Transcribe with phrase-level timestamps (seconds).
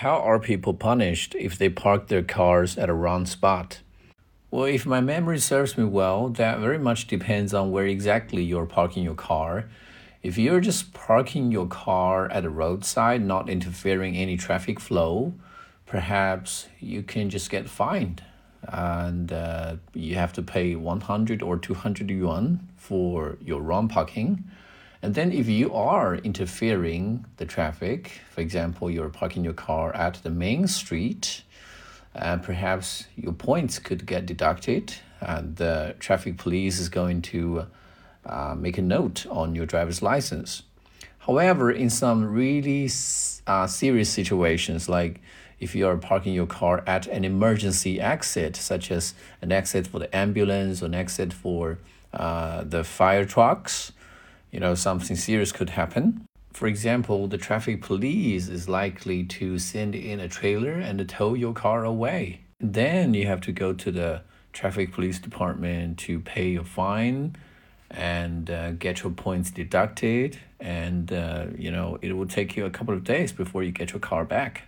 [0.00, 3.80] How are people punished if they park their cars at a wrong spot?
[4.50, 8.64] Well, if my memory serves me well, that very much depends on where exactly you're
[8.64, 9.68] parking your car.
[10.22, 15.34] If you're just parking your car at a roadside, not interfering any traffic flow,
[15.84, 18.22] perhaps you can just get fined
[18.62, 24.44] and uh, you have to pay 100 or 200 yuan for your wrong parking.
[25.02, 30.14] And then if you are interfering the traffic, for example, you're parking your car at
[30.22, 31.42] the main street,
[32.14, 37.66] uh, perhaps your points could get deducted the traffic police is going to
[38.26, 40.62] uh, make a note on your driver's license.
[41.18, 42.90] However, in some really
[43.46, 45.20] uh, serious situations, like
[45.58, 49.98] if you are parking your car at an emergency exit, such as an exit for
[49.98, 51.78] the ambulance or an exit for
[52.14, 53.92] uh, the fire trucks,
[54.50, 56.26] you know, something serious could happen.
[56.52, 61.52] For example, the traffic police is likely to send in a trailer and tow your
[61.52, 62.40] car away.
[62.58, 67.36] Then you have to go to the traffic police department to pay your fine
[67.90, 72.70] and uh, get your points deducted and uh, you know it will take you a
[72.70, 74.62] couple of days before you get your car back